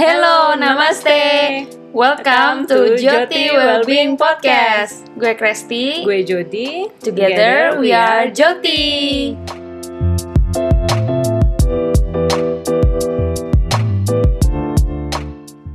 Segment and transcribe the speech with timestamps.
[0.00, 1.68] Hello, namaste.
[1.92, 5.04] Welcome to Joti Wellbeing Podcast.
[5.20, 6.08] Gue Kresti.
[6.08, 6.88] Gue Jody.
[7.04, 9.36] Together we are Joti.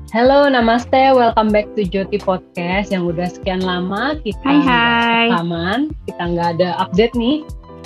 [0.10, 1.14] Halo, namaste.
[1.14, 5.26] Welcome back to Joti Podcast yang udah sekian lama kita Hai, hai.
[5.30, 7.46] rekaman, kita nggak ada update nih.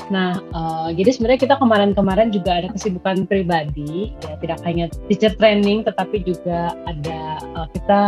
[0.10, 5.85] Nah, eh, jadi sebenarnya kita kemarin-kemarin juga ada kesibukan pribadi, ya tidak hanya teacher training,
[5.85, 8.02] tetapi juga ada eh, kita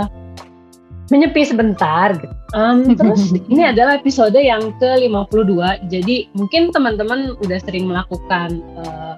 [1.14, 2.18] menyepi sebentar.
[2.18, 2.36] Gitu.
[2.58, 9.16] Em, terus ini adalah episode yang ke-52, jadi mungkin teman-teman udah sering melakukan eh,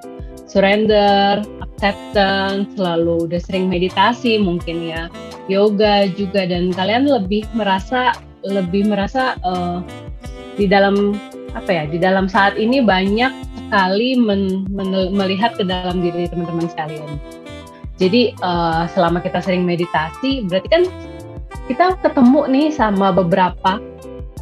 [0.49, 5.07] surrender, acceptance, lalu udah sering meditasi mungkin ya,
[5.47, 8.11] yoga juga dan kalian lebih merasa
[8.43, 9.79] lebih merasa eh,
[10.59, 11.15] di dalam
[11.53, 16.69] apa ya di dalam saat ini banyak sekali men- men- melihat ke dalam diri teman-teman
[16.69, 17.09] sekalian.
[18.01, 20.83] Jadi eh, selama kita sering meditasi, berarti kan
[21.69, 23.77] kita ketemu nih sama beberapa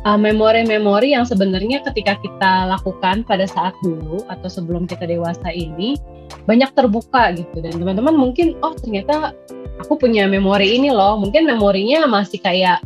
[0.08, 6.00] eh, memori-memori yang sebenarnya ketika kita lakukan pada saat dulu atau sebelum kita dewasa ini
[6.48, 9.36] banyak terbuka gitu dan teman-teman mungkin oh ternyata
[9.84, 12.82] aku punya memori ini loh mungkin memorinya masih kayak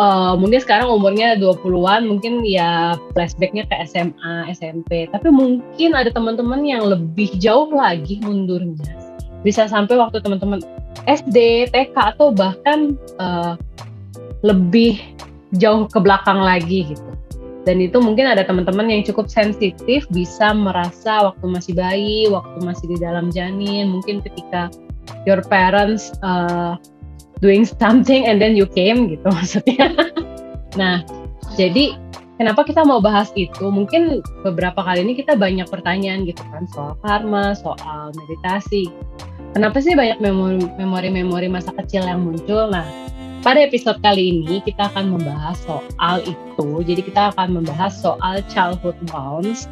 [0.00, 6.64] eh, mungkin sekarang umurnya 20-an mungkin ya flashbacknya ke SMA, SMP tapi mungkin ada teman-teman
[6.64, 8.96] yang lebih jauh lagi mundurnya.
[9.44, 10.60] Bisa sampai waktu teman-teman
[11.08, 13.54] SD, TK atau bahkan eh,
[14.40, 14.96] lebih
[15.58, 17.10] jauh ke belakang lagi gitu.
[17.68, 22.86] Dan itu mungkin ada teman-teman yang cukup sensitif bisa merasa waktu masih bayi, waktu masih
[22.88, 24.72] di dalam janin, mungkin ketika
[25.28, 26.80] your parents uh,
[27.40, 29.92] doing something and then you came gitu maksudnya.
[30.76, 31.02] nah,
[31.56, 31.96] jadi
[32.40, 33.68] kenapa kita mau bahas itu?
[33.68, 38.88] Mungkin beberapa kali ini kita banyak pertanyaan gitu kan soal karma, soal meditasi.
[39.50, 42.70] Kenapa sih banyak memori- memori-memori masa kecil yang muncul?
[42.70, 42.86] Nah,
[43.40, 46.68] pada episode kali ini kita akan membahas soal itu.
[46.86, 49.66] Jadi kita akan membahas soal childhood wounds.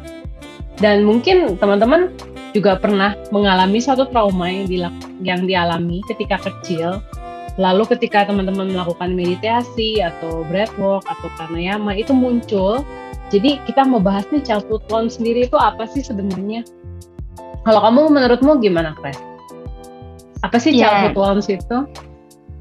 [0.79, 2.11] Dan mungkin teman-teman
[2.55, 4.91] juga pernah mengalami suatu trauma yang,
[5.21, 7.03] yang dialami ketika kecil.
[7.59, 12.87] Lalu ketika teman-teman melakukan meditasi atau breathwork atau pranayama itu muncul.
[13.29, 16.63] Jadi kita mau bahas nih childhood wounds sendiri itu apa sih sebenarnya?
[17.67, 19.19] Kalau kamu menurutmu gimana, Kres?
[20.41, 20.87] Apa sih Ya.
[20.87, 21.77] childhood wounds itu?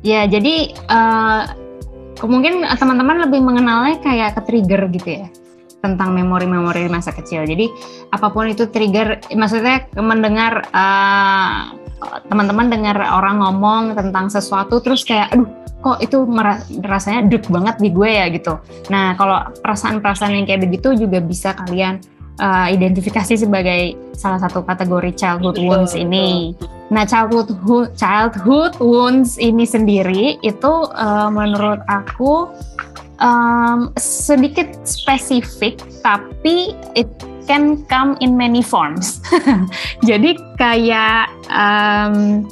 [0.02, 1.42] Ya, jadi eh,
[2.26, 5.28] mungkin teman-teman lebih mengenalnya kayak ke trigger gitu ya
[5.78, 7.46] tentang memori-memori masa kecil.
[7.46, 7.70] Jadi
[8.10, 11.56] apa pun itu trigger, maksudnya mendengar eh,
[12.30, 16.26] teman-teman dengar orang ngomong tentang sesuatu terus kayak, aduh kok itu
[16.82, 18.58] rasanya deg banget di gue ya gitu.
[18.90, 22.02] Nah kalau perasaan-perasaan yang kayak begitu juga bisa kalian
[22.42, 26.58] eh, identifikasi sebagai salah satu kategori childhood Betul, wounds ini.
[26.88, 27.52] Nah, childhood
[28.00, 32.48] childhood wounds ini sendiri itu uh, menurut aku
[33.22, 37.10] um, sedikit spesifik, tapi it
[37.46, 39.22] can come in many forms.
[40.08, 42.46] Jadi kayak um,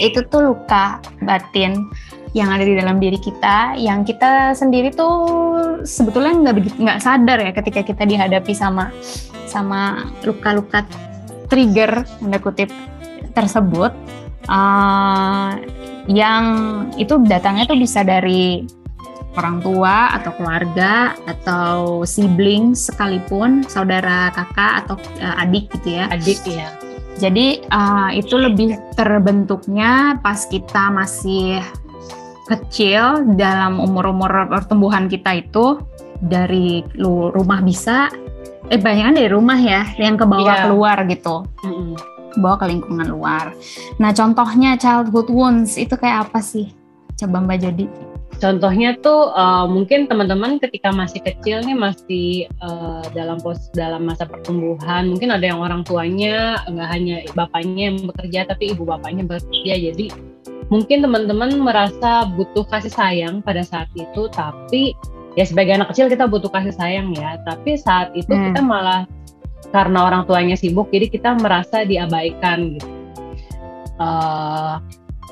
[0.00, 1.88] itu tuh luka batin
[2.36, 5.16] yang ada di dalam diri kita, yang kita sendiri tuh
[5.88, 8.92] sebetulnya nggak begitu nggak sadar ya ketika kita dihadapi sama
[9.48, 10.84] sama luka-luka
[11.48, 12.68] trigger tanda kutip
[13.32, 13.94] tersebut
[14.52, 15.56] uh,
[16.10, 16.44] yang
[17.00, 18.66] itu datangnya tuh bisa dari
[19.36, 20.92] orang tua atau keluarga
[21.24, 26.68] atau sibling sekalipun saudara kakak atau uh, adik gitu ya Adik ya.
[27.16, 31.60] jadi uh, itu lebih terbentuknya pas kita masih
[32.46, 35.82] kecil dalam umur-umur pertumbuhan kita itu
[36.22, 38.08] dari lu- rumah bisa
[38.66, 40.64] eh banyak dari rumah ya yang ke bawah Iya.
[40.66, 41.94] keluar gitu Mm-mm.
[42.36, 43.56] bawa ke lingkungan luar.
[43.96, 46.68] Nah, contohnya childhood wounds itu kayak apa sih?
[47.16, 47.86] Coba Mbak Jody.
[48.36, 52.28] Contohnya tuh uh, mungkin teman-teman ketika masih kecil nih masih
[52.60, 57.98] uh, dalam pos dalam masa pertumbuhan mungkin ada yang orang tuanya nggak hanya bapaknya yang
[58.04, 60.12] bekerja tapi ibu bapaknya bekerja jadi
[60.68, 64.92] mungkin teman-teman merasa butuh kasih sayang pada saat itu tapi
[65.32, 68.52] ya sebagai anak kecil kita butuh kasih sayang ya tapi saat itu Hmm.
[68.52, 69.08] kita malah
[69.72, 72.88] karena orang tuanya sibuk jadi kita merasa diabaikan gitu.
[73.96, 74.76] Uh,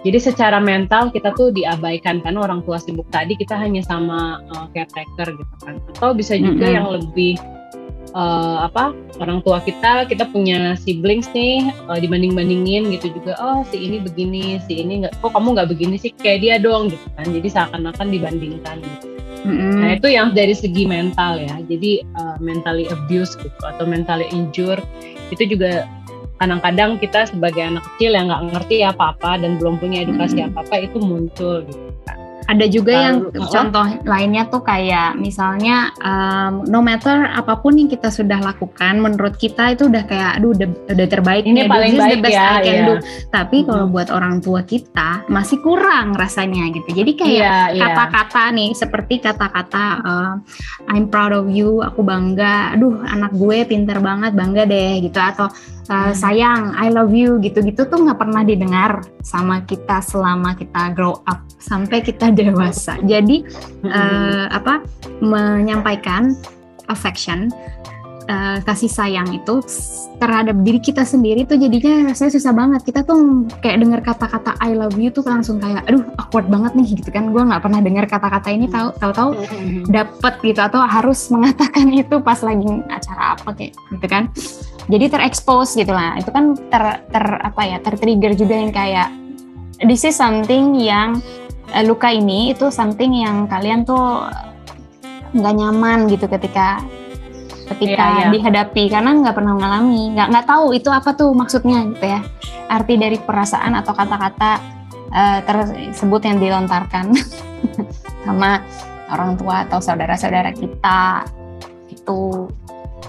[0.05, 4.69] jadi secara mental kita tuh diabaikan karena orang tua sibuk tadi kita hanya sama uh,
[4.77, 5.81] caretaker gitu kan.
[5.97, 6.77] Atau bisa juga Mm-mm.
[6.77, 7.41] yang lebih
[8.13, 13.33] uh, apa orang tua kita kita punya siblings nih uh, dibanding-bandingin gitu juga.
[13.41, 15.25] Oh si ini begini, si ini nggak.
[15.25, 17.25] Kok kamu nggak begini sih kayak dia dong gitu kan.
[17.25, 18.77] Jadi seakan-akan dibandingkan.
[18.85, 19.07] Gitu.
[19.45, 21.57] Nah itu yang dari segi mental ya.
[21.65, 24.81] Jadi uh, mentally abuse gitu atau mentally injure
[25.33, 25.89] itu juga
[26.37, 30.51] kadang-kadang kita sebagai anak kecil yang nggak ngerti apa-apa dan belum punya edukasi Hmm.
[30.51, 31.83] apa-apa itu muncul gitu.
[32.45, 37.89] Ada juga yang Lalu, contoh lainnya tuh kayak misalnya um, no matter apa pun yang
[37.89, 41.97] kita sudah lakukan menurut kita itu udah kayak aduh udah, udah terbaik Ini nih, paling
[41.97, 42.85] is the baik best ya, I can iya.
[42.85, 42.95] do.
[43.33, 43.93] Tapi kalau Mhm.
[43.97, 46.89] buat orang tua kita masih kurang rasanya gitu.
[46.93, 47.85] Jadi kayak Iya, iya.
[47.89, 50.33] kata-kata nih seperti kata-kata uh,
[50.93, 55.49] I'm proud of you, aku bangga, aduh anak gue pinter banget, bangga deh gitu atau
[55.89, 61.21] uh, sayang, I love you gitu-gitu tuh nggak pernah didengar sama kita selama kita grow
[61.29, 63.01] up sampai kita dewasa.
[63.05, 63.45] Jadi
[63.89, 64.85] uh, apa
[65.21, 66.37] menyampaikan
[66.89, 67.49] affection
[68.29, 69.61] uh, kasih sayang itu
[70.21, 72.81] terhadap diri kita sendiri tuh jadinya rasanya susah banget.
[72.85, 76.89] Kita tuh kayak dengar kata-kata I love you tuh langsung kayak aduh awkward banget nih
[77.01, 77.31] gitu kan.
[77.33, 79.91] Gue nggak pernah dengar kata-kata ini tahu tahu-tahu Mm-mm.
[79.91, 84.31] dapet gitu atau harus mengatakan itu pas lagi acara apa kayak gitu kan.
[84.89, 86.17] Jadi terekspos gitu lah.
[86.21, 89.09] Itu kan ter, ter apa ya tertrigger juga yang kayak
[89.83, 91.19] this is something yang
[91.73, 94.29] eh, luka ini itu something yang kalian tuh
[95.35, 96.79] nggak nyaman gitu ketika
[97.65, 98.29] ketika Iya, iya.
[98.29, 102.21] dihadapi karena nggak pernah mengalami nggak nggak tahu itu apa tuh maksudnya gitu ya
[102.69, 104.61] arti dari perasaan atau kata-kata
[105.15, 107.15] eh, tersebut yang dilontarkan
[108.25, 108.61] sama
[109.13, 111.29] orang tua atau saudara-saudara kita
[111.93, 112.49] gitu.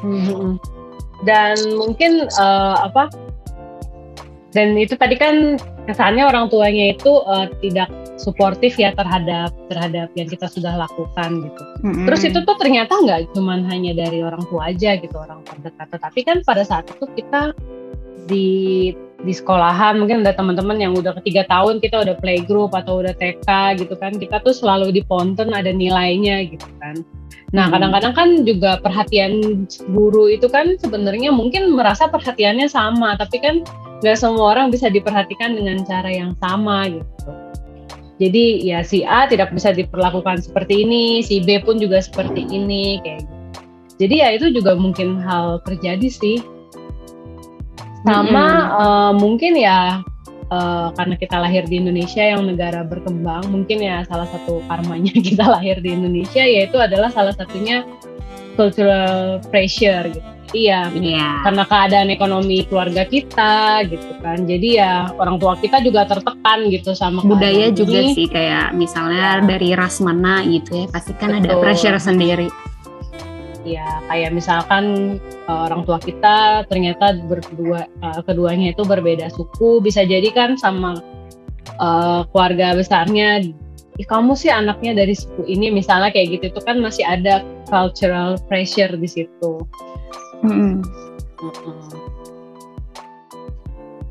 [0.03, 0.59] Mhm.
[1.23, 3.09] Dan mungkin eh, apa?
[4.51, 10.27] Dan itu tadi kan kesannya orang tuanya itu eh, tidak suportif ya terhadap terhadap yang
[10.27, 11.63] kita sudah lakukan gitu.
[11.83, 12.05] Mm-mm.
[12.07, 16.19] Terus itu tuh ternyata nggak cuman hanya dari orang tua aja gitu orang terdekat, tetapi
[16.23, 17.51] kan pada saat itu kita
[18.25, 18.91] di
[19.25, 23.47] di sekolahan mungkin ada teman-teman yang udah ketiga tahun kita udah playgroup atau udah TK
[23.81, 27.01] gitu kan kita tuh selalu di ponten ada nilainya gitu kan.
[27.55, 27.73] Nah Hmm.
[27.73, 33.65] kadang-kadang kan juga perhatian guru itu kan sebenarnya mungkin merasa perhatiannya sama tapi kan
[34.03, 37.44] nggak semua orang bisa diperhatikan dengan cara yang sama gitu.
[38.15, 43.03] Jadi ya si A tidak bisa diperlakukan seperti ini, si B pun juga seperti ini
[43.03, 43.35] kayak gitu.
[43.95, 46.39] Jadi ya itu juga mungkin hal terjadi sih.
[48.07, 49.99] Sama eh, mungkin ya
[50.47, 55.43] eh, karena kita lahir di Indonesia yang negara berkembang, mungkin ya salah satu karmanya kita
[55.43, 57.83] lahir di Indonesia yaitu adalah salah satunya
[58.55, 60.34] cultural pressure gitu.
[60.53, 61.41] Iya, Iya.
[61.41, 64.45] karena keadaan ekonomi keluarga kita gitu kan.
[64.45, 68.13] Jadi ya orang tua kita juga tertekan gitu sama Budaya juga ini.
[68.13, 71.61] sih kayak misalnya dari ras mana gitu ya pasti kan ada Betul.
[71.65, 72.47] pressure sendiri.
[73.65, 75.17] Ya, kayak misalkan
[75.49, 81.01] uh, orang tua kita ternyata berdua uh, keduanya itu berbeda suku, bisa jadi kan sama
[81.81, 83.41] uh, keluarga besarnya
[83.97, 88.37] "Ih, kamu sih anaknya dari suku ini misalnya kayak gitu itu kan masih ada cultural
[88.45, 89.65] pressure di situ.
[90.43, 90.83] Mm-mm.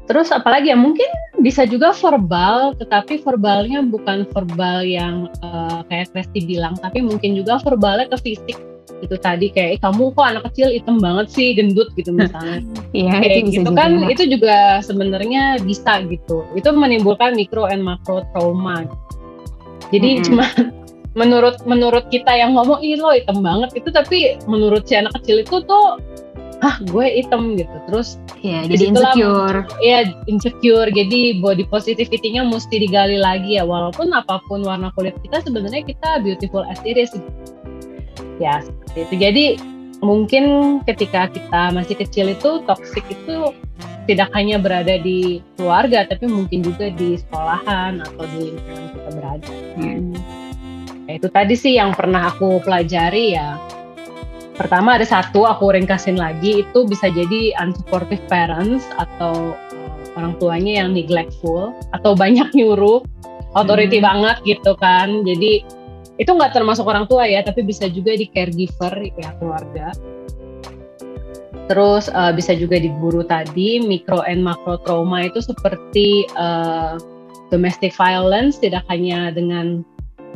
[0.04, 1.08] Terus apalagi ya mungkin
[1.40, 7.56] bisa juga verbal, tetapi verbalnya bukan verbal yang uh, kayak Kresti bilang, tapi mungkin juga
[7.64, 8.56] verbalnya ke fisik
[9.00, 12.64] itu tadi kayak "Eh, kamu kok anak kecil hitam banget sih gendut gitu misalnya
[12.96, 13.76] Iya kayak itu gitu juga.
[13.76, 18.88] kan itu juga sebenarnya bisa gitu itu menimbulkan mikro and makro trauma
[19.92, 20.24] jadi Mm-mm.
[20.24, 20.46] cuma
[21.14, 25.42] menurut menurut kita yang ngomong ih lo hitam banget itu tapi menurut si anak kecil
[25.46, 25.98] itu tuh
[26.64, 27.76] ah gue hitam gitu.
[27.90, 29.58] Terus Iya, jadi insecure.
[29.80, 30.88] ya insecure.
[30.92, 33.64] Jadi body positivity-nya mesti digali lagi ya.
[33.64, 37.12] Walaupun apa pun warna kulit kita sebenarnya kita beautiful as it is.
[38.40, 39.14] Ya seperti itu.
[39.16, 39.46] Jadi
[40.04, 40.44] mungkin
[40.84, 43.52] ketika kita masih kecil itu toxic itu
[44.04, 49.52] tidak hanya berada di keluarga tapi mungkin juga di sekolahan atau di lingkungan kita berada.
[49.80, 50.13] Mm.
[51.04, 53.60] Ya, itu tadi sih yang pernah aku pelajari ya.
[54.54, 59.52] Pertama ada satu aku ringkasin lagi itu bisa jadi unsupportive parents atau
[60.14, 63.02] orang tuanya yang neglectful atau banyak nyuruh
[63.58, 64.06] authority Hmm.
[64.08, 65.26] banget gitu kan.
[65.26, 65.66] Jadi
[66.16, 69.90] itu nggak termasuk orang tua ya tapi bisa juga di caregiver ya keluarga.
[71.66, 76.96] Terus uh, bisa juga di guru tadi mikro and makro trauma itu seperti uh,
[77.50, 79.82] domestic violence tidak hanya dengan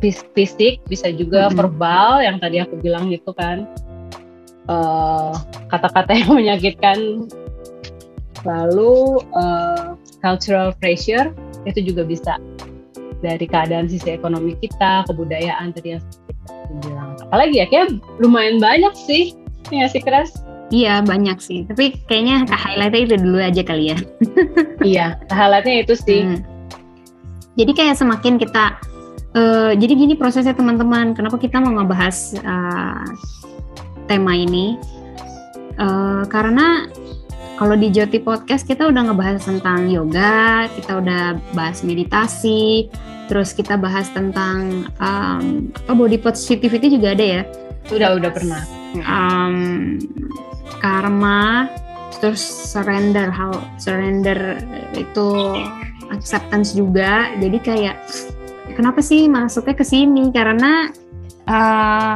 [0.01, 1.55] fisik bisa juga Mhm.
[1.55, 3.67] verbal yang tadi aku bilang gitu kan.
[4.69, 5.33] Eh,
[5.69, 7.27] kata-kata yang menyakitkan.
[8.47, 8.95] Lalu
[9.35, 9.87] eh,
[10.21, 11.35] cultural pressure
[11.67, 12.39] itu juga bisa.
[13.19, 16.03] Dari keadaan sisi ekonomi kita kebudayaan tadi yang
[16.47, 17.11] aku bilang.
[17.21, 17.89] Apalagi ya kayak
[18.23, 19.35] lumayan banyak sih.
[19.69, 20.33] Ya sih keras
[20.69, 23.97] Iya banyak sih, tapi kayaknya highlightnya itu dulu aja kali ya.
[24.85, 26.21] iya highlightnya itu sih.
[26.29, 26.45] Hmm.
[27.57, 28.77] Jadi kayak semakin kita,
[29.35, 31.13] eh, jadi gini prosesnya teman-teman.
[31.13, 33.05] Kenapa kita mau ngebahas eh,
[34.09, 34.79] tema ini?
[35.79, 36.89] Eh, karena
[37.59, 42.87] kalau di Joti Podcast kita udah ngebahas tentang yoga, kita udah bahas meditasi,
[43.27, 47.43] terus kita bahas tentang um, apa body positivity juga ada ya.
[47.91, 48.63] Udah udah pernah.
[49.03, 49.99] Um,
[50.79, 51.67] karma,
[52.23, 54.63] terus surrender, how surrender
[54.95, 55.59] itu
[56.15, 57.35] acceptance juga.
[57.43, 57.97] Jadi kayak
[58.79, 60.31] kenapa sih masuknya ke sini?
[60.31, 60.87] Karena
[61.51, 62.15] uh,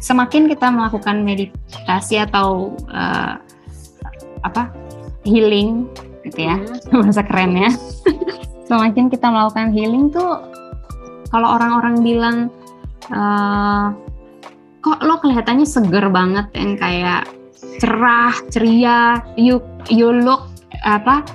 [0.00, 3.36] semakin kita melakukan meditasi atau uh,
[4.46, 4.72] apa
[5.28, 5.90] healing
[6.24, 7.02] gitu ya hmm.
[7.04, 7.74] bahasa kerennya
[8.70, 10.38] semakin kita melakukan healing tuh
[11.28, 12.36] kalau orang-orang bilang
[13.10, 13.92] uh,
[14.80, 17.26] kok lo kelihatannya seger banget yang kayak
[17.82, 19.58] cerah ceria you
[19.90, 20.46] you look
[20.86, 21.26] apa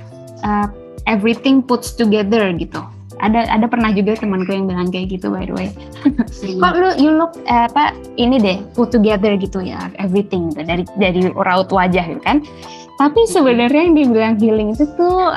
[0.47, 0.67] uh,
[1.03, 2.79] everything puts together gitu
[3.23, 5.69] ada ada pernah juga temanku yang bilang kayak gitu by the way
[6.07, 6.59] hmm.
[6.59, 10.83] kok lu you look eh, apa ini deh put together gitu ya everything gitu, dari
[10.99, 12.43] dari raut wajah gitu kan
[12.99, 15.33] tapi sebenarnya yang dibilang healing itu tuh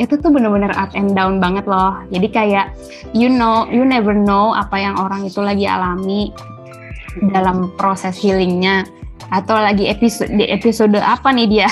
[0.00, 2.00] itu tuh bener-bener up and down banget loh.
[2.08, 2.72] Jadi kayak
[3.12, 6.32] you know, you never know apa yang orang itu lagi alami
[7.36, 8.88] dalam proses healingnya
[9.28, 11.68] atau lagi episode di episode apa nih dia?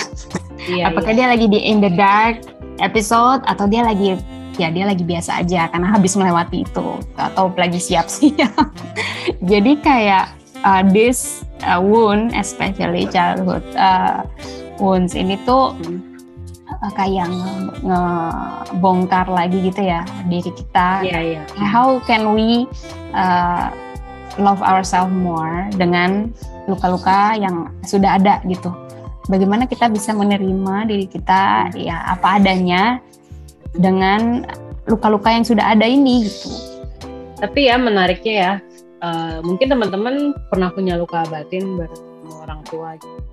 [0.68, 1.24] Iya, Apakah iya.
[1.24, 2.44] dia lagi di in the dark
[2.84, 4.20] episode atau dia lagi
[4.58, 8.74] ya dia lagi biasa aja karena habis melewati itu atau lagi siap-siap.
[9.50, 10.34] Jadi kayak
[10.66, 14.26] uh, this uh, wound especially childhood uh,
[14.82, 15.74] wounds ini tuh
[16.68, 17.30] uh, kayak
[17.86, 21.06] ngebongkar lagi gitu ya diri kita.
[21.06, 21.44] Yeah, yeah.
[21.54, 22.66] How can we
[23.14, 23.70] uh,
[24.38, 26.30] love ourselves more dengan
[26.70, 28.70] luka-luka yang sudah ada gitu.
[29.28, 33.02] Bagaimana kita bisa menerima diri kita ya apa adanya
[33.76, 34.46] dengan
[34.88, 36.48] luka-luka yang sudah ada ini gitu.
[37.38, 38.52] Tapi ya menariknya ya,
[39.04, 42.04] uh, mungkin teman-teman pernah punya luka batin bareng
[42.42, 43.28] orang tua gitu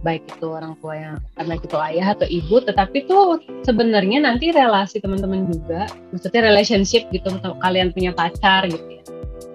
[0.00, 3.36] baik itu orang tua yang karena itu ayah atau ibu tetapi tuh
[3.68, 7.28] sebenarnya nanti relasi teman-teman juga maksudnya relationship gitu
[7.60, 9.04] kalian punya pacar gitu ya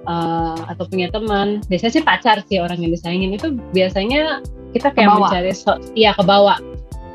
[0.05, 4.45] uh, atau punya teman biasanya sih pacar sih orang yang disayangin itu biasanya
[4.77, 5.19] kita kayak kebawa.
[5.33, 6.61] mencari so iya kebawa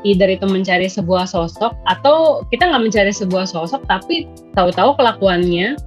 [0.03, 5.77] either itu mencari sebuah sosok atau kita nggak mencari sebuah sosok tapi tahu-tahu kelakuannya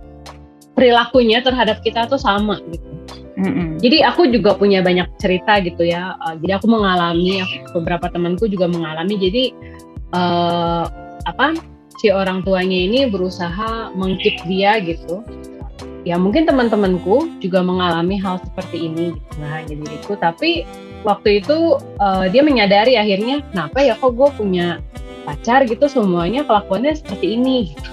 [0.75, 2.95] perilakunya terhadap kita tuh sama gitu
[3.35, 3.83] Mm-hmm.
[3.83, 6.15] Jadi aku juga punya banyak cerita gitu ya.
[6.23, 7.43] Uh, jadi aku mengalami,
[7.75, 9.19] beberapa temanku juga mengalami.
[9.19, 9.45] Jadi
[10.15, 10.87] uh,
[11.27, 11.59] apa
[11.99, 15.27] si orang tuanya ini berusaha mengkip dia gitu.
[16.05, 19.19] Ya mungkin teman-temanku juga mengalami hal seperti ini.
[19.19, 19.35] Gitu.
[19.43, 20.63] Nah hanya diriku, tapi
[21.05, 24.81] waktu itu uh, dia menyadari akhirnya, kenapa ya kok gue punya
[25.29, 27.73] pacar gitu semuanya kelakuannya seperti ini.
[27.73, 27.91] Gitu.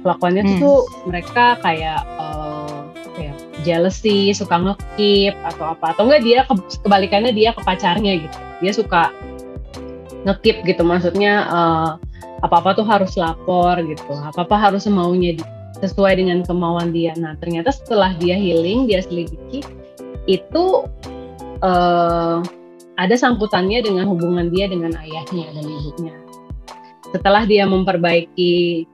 [0.00, 0.58] Kelakuannya hmm.
[0.60, 2.02] tuh mereka kayak
[3.62, 6.54] jealousy, suka ngekip atau apa atau enggak dia ke,
[6.84, 8.38] kebalikannya dia ke pacarnya gitu.
[8.64, 9.02] Dia suka
[10.24, 11.90] ngekip gitu maksudnya uh,
[12.40, 14.04] apa-apa tuh harus lapor gitu.
[14.16, 15.44] Apa-apa harus semaunya di,
[15.80, 17.12] sesuai dengan kemauan dia.
[17.16, 19.64] Nah, ternyata setelah dia healing, dia selidiki
[20.28, 20.84] itu
[21.60, 22.40] uh,
[23.00, 26.14] ada sangkutannya dengan hubungan dia dengan ayahnya dan ibunya.
[27.10, 28.84] Setelah dia memperbaiki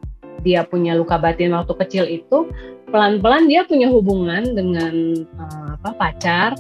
[0.46, 2.46] dia punya luka batin waktu kecil itu,
[2.90, 6.50] pelan-pelan dia punya hubungan dengan uh, apa pacar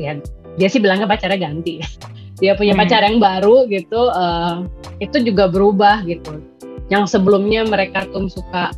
[0.00, 0.16] ya
[0.56, 1.80] dia sih bilangnya pacarnya ganti
[2.42, 2.80] dia punya hmm.
[2.82, 4.64] pacar yang baru gitu uh,
[4.98, 6.40] itu juga berubah gitu
[6.88, 8.72] yang sebelumnya mereka tuh suka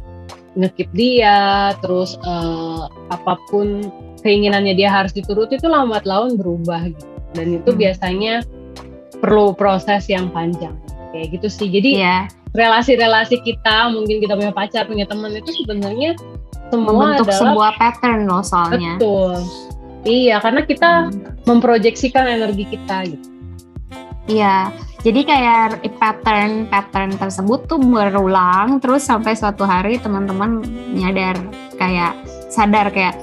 [0.56, 3.92] ngekip dia terus uh, apa pun
[4.24, 7.78] keinginannya dia harus dituruti itu lambat laun berubah gitu dan itu hmm.
[7.78, 8.34] biasanya
[9.20, 10.74] perlu proses yang panjang
[11.12, 12.22] kayak gitu sih jadi yeah.
[12.56, 16.16] relasi-relasi kita mungkin kita punya pacar punya teman itu sebenarnya
[16.70, 18.98] semua membentuk adalah, sebuah pattern loh soalnya.
[18.98, 19.38] Betul.
[20.06, 21.46] Iya, karena kita hmm.
[21.46, 23.26] memproyeksikan energi kita gitu.
[24.26, 24.74] Iya,
[25.06, 31.38] jadi kayak pattern-pattern tersebut tuh berulang terus sampai suatu hari teman-teman nyadar
[31.78, 32.18] kayak
[32.50, 33.14] sadar kayak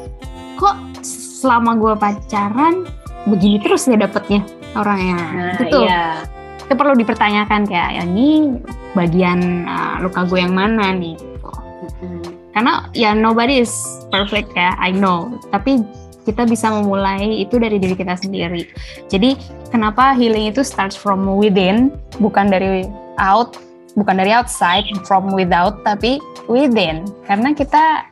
[0.56, 2.88] kok selama gue pacaran
[3.28, 4.48] begini terus ya dapetnya
[4.80, 5.20] orangnya.
[5.20, 5.84] Nah, itu tuh.
[5.84, 6.06] Iya.
[6.64, 8.56] Itu perlu dipertanyakan kayak ya, ini
[8.96, 11.20] bagian uh, luka gue yang mana nih
[12.54, 13.74] karena ya nobody is
[14.14, 15.82] perfect ya I know tapi
[16.24, 18.68] kita bisa memulai itu dari diri kita sendiri.
[19.12, 19.36] Jadi
[19.70, 22.88] kenapa healing itu starts from within bukan dari
[23.20, 23.60] out
[23.94, 26.18] bukan dari outside from without tapi
[26.50, 27.06] within.
[27.28, 28.08] Karena kita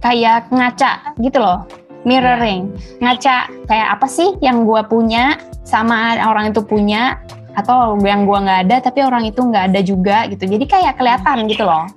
[0.00, 1.66] kayak ngaca gitu loh
[2.04, 2.70] mirroring.
[3.00, 7.18] Ngaca kayak apa sih yang gue punya sama orang itu punya
[7.54, 10.44] atau yang gue nggak ada tapi orang itu nggak ada juga gitu.
[10.46, 11.88] Jadi kayak kelihatan gitu loh.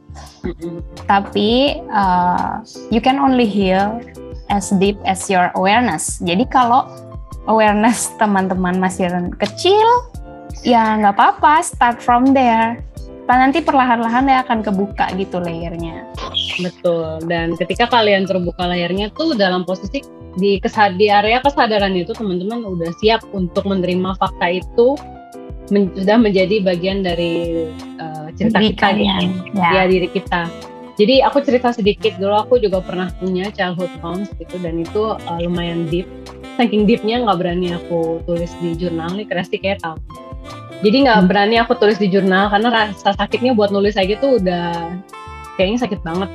[1.05, 3.99] Tapi uh, you can only heal
[4.51, 6.19] as deep as your awareness.
[6.23, 6.87] Jadi kalau
[7.47, 9.07] awareness teman-teman masih
[9.39, 9.87] kecil,
[10.65, 12.79] ya nggak apa-apa start from there
[13.27, 16.07] nanti perlahan-lahan ya akan kebuka gitu layernya
[16.63, 19.99] betul dan ketika kalian terbuka layernya tuh dalam posisi
[20.39, 24.95] di kesad di area kesadaran itu teman-teman udah siap untuk menerima fakta itu
[25.67, 27.67] men sudah menjadi bagian dari
[27.99, 29.23] uh, cerita diri kita kalian.
[29.51, 29.69] ya.
[29.75, 30.47] ya diri kita
[30.97, 35.37] jadi aku cerita sedikit dulu aku juga pernah punya childhood wounds gitu dan itu uh,
[35.37, 36.09] lumayan deep.
[36.57, 40.01] Saking deepnya nggak berani aku tulis di jurnal nih Kresti kayak tahu.
[40.81, 41.29] Jadi nggak hmm.
[41.29, 44.97] berani aku tulis di jurnal karena rasa sakitnya buat nulis aja tuh udah
[45.53, 46.33] kayaknya sakit banget.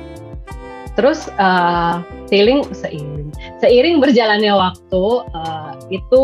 [0.95, 1.99] Terus uh,
[2.31, 6.19] seiring seiring seiring berjalannya waktu uh, itu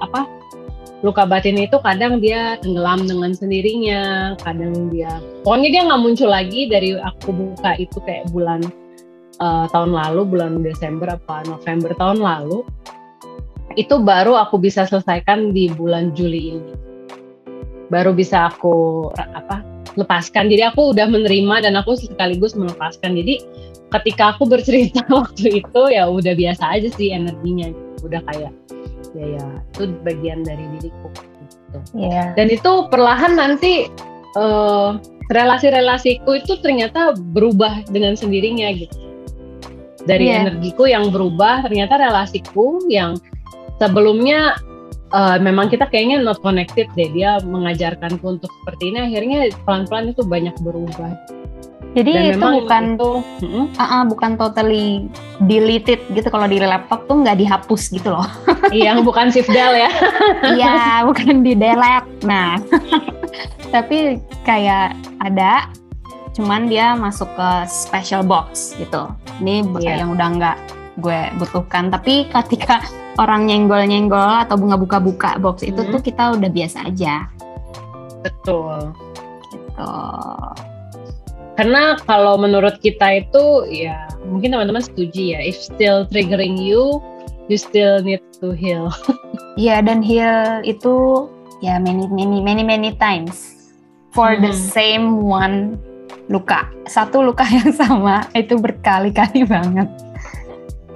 [0.00, 0.24] apa
[1.02, 6.70] luka batin itu kadang dia tenggelam dengan sendirinya kadang dia pokoknya dia nggak muncul lagi
[6.70, 8.62] dari aku buka itu kayak bulan
[9.42, 12.62] uh, tahun lalu bulan Desember apa November tahun lalu
[13.76, 16.72] itu baru aku bisa selesaikan di bulan Juli ini.
[17.88, 19.60] Baru bisa aku apa
[19.96, 20.48] lepaskan.
[20.48, 23.16] Jadi aku udah menerima dan aku sekaligus melepaskan.
[23.16, 23.44] Jadi
[23.92, 27.72] ketika aku bercerita waktu itu ya udah biasa aja sih energinya.
[28.00, 28.52] Udah kayak
[29.16, 29.46] ya ya.
[29.76, 31.08] Itu bagian dari diriku.
[31.72, 31.78] Gitu.
[31.96, 32.36] yeah.
[32.36, 33.88] dan itu perlahan nanti
[34.36, 35.00] uh,
[35.32, 38.96] relasi-relasiku itu ternyata berubah dengan sendirinya gitu.
[40.04, 40.44] Dari yeah.
[40.44, 43.16] energiku yang berubah ternyata relasiku yang
[43.80, 44.58] sebelumnya
[45.14, 47.08] uh, memang kita kayaknya not connected deh.
[47.14, 51.12] Dia mengajarkanku untuk seperti ini akhirnya pelan-pelan itu banyak berubah.
[51.92, 53.10] Jadi Dan itu bukan itu,
[53.76, 55.12] uh, uh, bukan totally
[55.44, 56.28] deleted gitu.
[56.32, 58.24] Kalau di laptop tuh nggak dihapus gitu loh
[58.70, 59.90] iya bukan sifdal ya.
[60.44, 62.08] Iya bukan di delete.
[62.22, 62.62] Nah
[63.74, 65.66] tapi kayak ada
[66.32, 69.10] cuman dia masuk ke special box gitu.
[69.42, 70.04] Ini yeah.
[70.04, 70.58] yang udah nggak
[71.00, 71.90] gue butuhkan.
[71.90, 72.84] Tapi ketika
[73.20, 75.90] orang nyenggol-nyenggol atau bunga buka-buka box itu hmm.
[75.92, 77.28] tuh kita udah biasa aja.
[78.22, 78.92] Betul.
[79.50, 79.92] Gitu.
[81.52, 87.02] Karena kalau menurut kita itu ya mungkin teman-teman setuju ya if still triggering you
[87.52, 88.88] you still need to heal
[89.60, 91.28] Iya dan heal itu
[91.60, 93.68] ya many many many many times
[94.16, 94.48] for hmm.
[94.48, 95.76] the same one
[96.32, 99.92] luka satu luka yang sama itu berkali-kali banget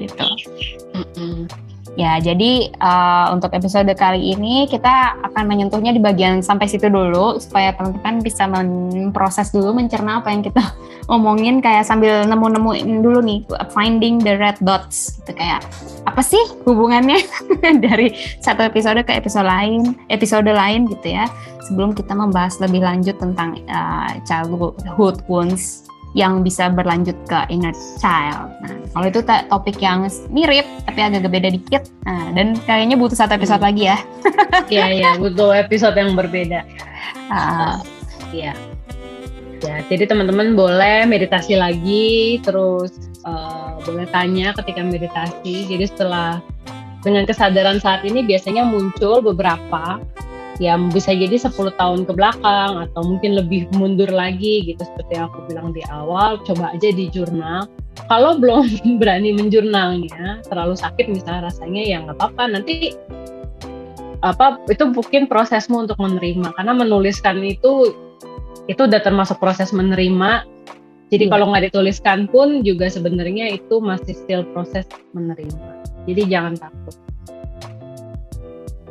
[0.01, 0.25] gitu.
[1.97, 7.41] Ya, jadi uh, untuk episode kali ini kita akan menyentuhnya di bagian sampai situ dulu
[7.41, 10.61] supaya teman-teman bisa memproses dulu, mencerna apa yang kita
[11.17, 13.41] omongin kayak sambil nemu-nemuin dulu nih
[13.73, 15.65] finding the red dots gitu kayak
[16.05, 17.17] apa sih hubungannya
[17.89, 18.13] dari
[18.45, 21.25] satu episode ke episode lain, episode lain gitu ya.
[21.65, 28.49] Sebelum kita membahas lebih lanjut tentang uh, childhood wounds yang bisa berlanjut ke inner child.
[28.65, 31.93] Nah, kalau itu topik yang mirip tapi agak beda dikit.
[32.09, 33.69] Nah, dan kayaknya butuh satu episode hmm.
[33.69, 33.99] lagi ya.
[34.73, 36.65] Iya, iya, butuh episode yang berbeda.
[37.29, 37.77] Uh,
[38.33, 38.57] ya.
[39.61, 42.97] Ya, jadi teman-teman boleh meditasi lagi, terus
[43.29, 45.69] uh, boleh tanya ketika meditasi.
[45.69, 46.41] Jadi setelah
[47.05, 50.01] dengan kesadaran saat ini biasanya muncul beberapa
[50.57, 55.29] ya bisa jadi 10 tahun ke belakang atau mungkin lebih mundur lagi gitu seperti yang
[55.29, 57.69] aku bilang di awal coba aja di jurnal.
[58.09, 62.42] Kalau belum berani menjurnalnya terlalu sakit misalnya rasanya ya nggak apa-apa.
[62.57, 62.97] Nanti
[64.25, 66.57] apa itu mungkin prosesmu untuk menerima.
[66.57, 67.92] Karena menuliskan itu
[68.66, 70.49] itu udah termasuk proses menerima.
[71.07, 71.33] Jadi hmm.
[71.33, 75.85] kalau nggak dituliskan pun juga sebenarnya itu masih still proses menerima.
[76.07, 76.97] Jadi jangan takut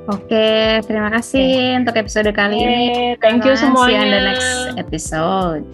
[0.05, 1.79] Oke, terima kasih okay.
[1.81, 2.85] untuk episode kali okay, ini.
[3.17, 3.89] Thank you semuanya.
[3.89, 5.65] See you on the next episode.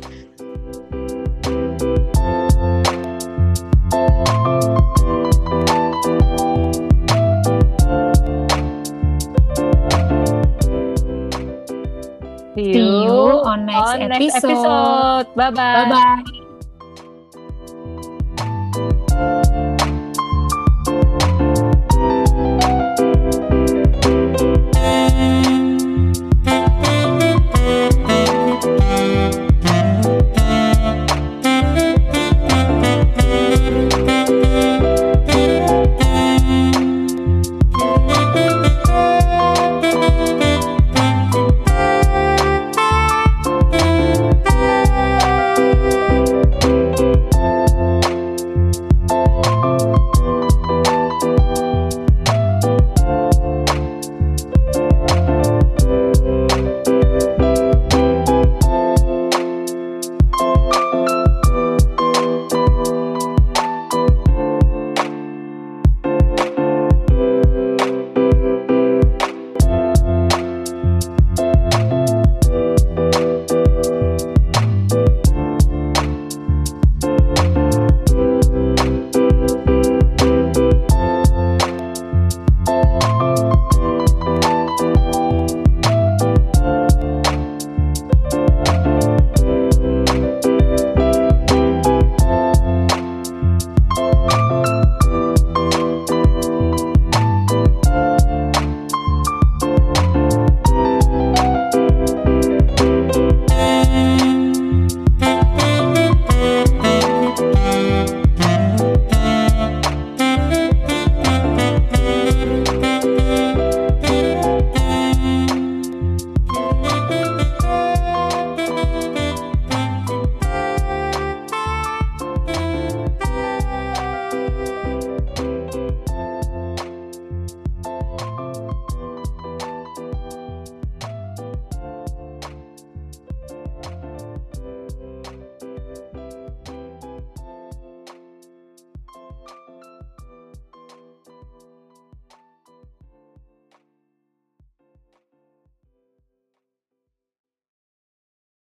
[12.52, 14.48] See you, on next, on next episode.
[14.48, 15.28] episode.
[15.36, 15.76] Bye bye.
[15.76, 16.41] Bye bye.